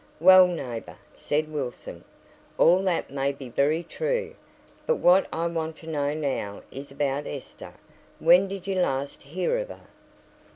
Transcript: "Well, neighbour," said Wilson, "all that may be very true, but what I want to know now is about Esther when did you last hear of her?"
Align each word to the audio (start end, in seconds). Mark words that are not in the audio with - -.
"Well, 0.19 0.47
neighbour," 0.47 0.97
said 1.11 1.53
Wilson, 1.53 2.03
"all 2.57 2.81
that 2.85 3.11
may 3.11 3.31
be 3.31 3.49
very 3.49 3.83
true, 3.83 4.33
but 4.87 4.95
what 4.95 5.27
I 5.31 5.45
want 5.45 5.75
to 5.77 5.87
know 5.87 6.15
now 6.15 6.63
is 6.71 6.89
about 6.91 7.27
Esther 7.27 7.75
when 8.17 8.47
did 8.47 8.65
you 8.65 8.73
last 8.81 9.21
hear 9.21 9.59
of 9.59 9.67
her?" 9.69 9.85